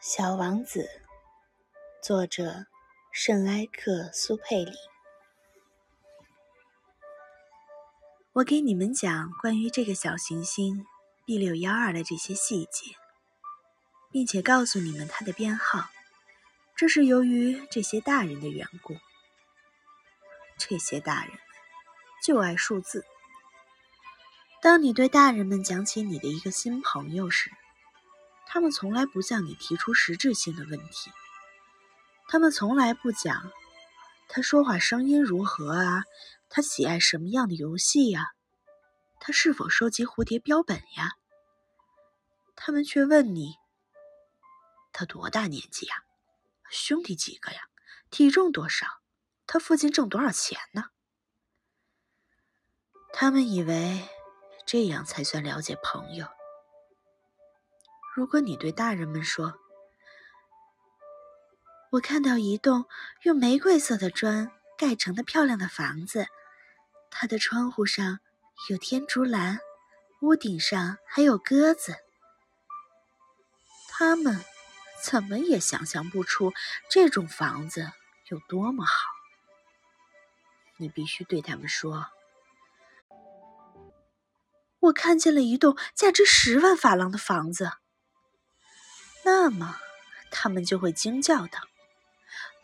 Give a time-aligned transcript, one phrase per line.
[0.00, 0.88] 小王子，
[2.00, 2.66] 作者
[3.10, 4.70] 圣埃克苏佩里。
[8.32, 10.86] 我给你们讲关于这个小行星
[11.26, 12.94] B 六幺二的这些细节，
[14.12, 15.88] 并且告诉你们它的编号。
[16.76, 18.96] 这是由于这些大人的缘故。
[20.58, 21.40] 这些大人们
[22.24, 23.04] 就爱数字。
[24.62, 27.50] 当你对大人们讲起你的一个新朋友时，
[28.58, 31.12] 他们从来不向你提出实质性的问题，
[32.26, 33.52] 他们从来不讲
[34.28, 36.02] 他说话声音如何啊，
[36.48, 38.32] 他喜爱什么样的游戏呀，
[39.20, 41.12] 他是否收集蝴蝶标本呀。
[42.56, 43.54] 他们却问你，
[44.92, 45.94] 他多大年纪呀？
[46.68, 47.60] 兄弟几个呀？
[48.10, 48.88] 体重多少？
[49.46, 50.86] 他父亲挣多少钱呢？
[53.12, 54.08] 他们以为
[54.66, 56.26] 这样才算了解朋友。
[58.18, 59.54] 如果你对大人们说
[61.92, 62.84] ：“我看到一栋
[63.22, 66.26] 用玫瑰色的砖盖成的漂亮的房子，
[67.12, 68.18] 它的窗户上
[68.70, 69.60] 有天竺兰，
[70.20, 71.94] 屋顶上还有鸽子。”
[73.88, 74.44] 他们
[75.04, 76.52] 怎么也想象不出
[76.90, 77.88] 这种房子
[78.30, 78.92] 有多么好。
[80.76, 82.04] 你必须对他们说
[84.80, 87.70] ：“我看见了一栋价值十万法郎的房子。”
[89.30, 89.76] 那么，
[90.30, 91.60] 他们就会惊叫道：“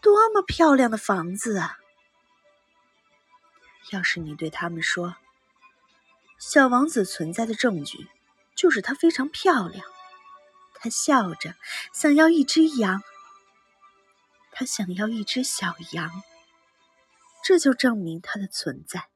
[0.00, 1.78] 多么漂亮的房子啊！”
[3.92, 5.16] 要是你对他们说
[6.40, 8.08] ：“小王子存在的证据
[8.54, 9.84] 就是他非常漂亮。”
[10.80, 11.54] 他笑着
[11.92, 13.02] 想要一只羊，
[14.50, 16.22] 他想要一只小羊，
[17.44, 19.10] 这就证明他的存在。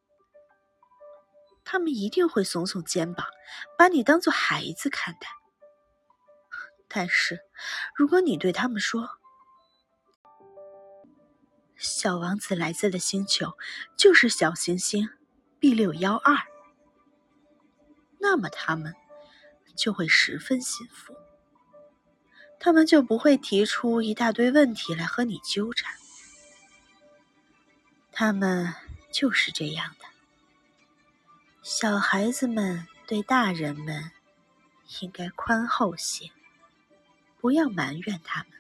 [1.65, 3.27] 他们一定会耸耸肩膀，
[3.79, 5.38] 把你当做孩子看待。
[6.89, 7.41] 但是，
[7.95, 9.11] 如果你对他们说，
[11.77, 13.57] 小王子来自的星球
[13.97, 15.09] 就是小行星
[15.61, 16.37] B 六幺二，
[18.19, 18.95] 那么他们
[19.77, 21.15] 就会十分信服，
[22.59, 25.95] 他们就不会提出一大堆问题来和你纠缠。
[28.11, 28.75] 他们
[29.13, 30.07] 就是这样的。
[31.63, 34.11] 小孩子们对大人们
[35.01, 36.33] 应该宽厚些。
[37.49, 38.58] 不要埋怨他们。